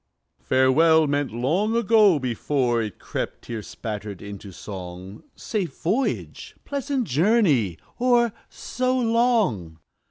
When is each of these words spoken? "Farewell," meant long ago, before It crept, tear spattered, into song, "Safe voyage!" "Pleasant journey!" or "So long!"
"Farewell," 0.41 1.05
meant 1.05 1.31
long 1.31 1.75
ago, 1.75 2.17
before 2.17 2.81
It 2.81 2.97
crept, 2.97 3.43
tear 3.43 3.61
spattered, 3.61 4.19
into 4.19 4.51
song, 4.51 5.21
"Safe 5.35 5.77
voyage!" 5.79 6.55
"Pleasant 6.65 7.03
journey!" 7.07 7.77
or 7.99 8.33
"So 8.49 8.97
long!" 8.97 9.77